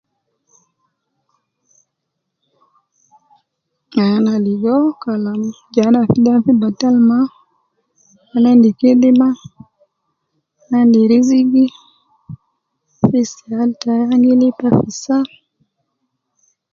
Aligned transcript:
Ai 4.01 4.11
ana 4.17 4.33
ligo 4.45 4.75
Kalam 5.01 5.41
je 5.73 5.81
ana 5.89 6.01
fi 6.09 6.19
de, 6.25 6.29
an 6.35 6.41
fi 6.45 6.51
batal 6.61 6.95
ma, 7.09 7.19
ana 8.35 8.47
endi 8.55 8.69
kidima, 8.79 9.27
ana 10.63 10.77
endi 10.85 10.99
rizigi 11.09 11.65
,fees 13.07 13.31
tai 13.41 13.69
kaman 13.81 14.09
an 14.13 14.21
gi 14.25 14.33
lipa 14.41 14.67
fi 14.77 14.89
saa 15.03 15.25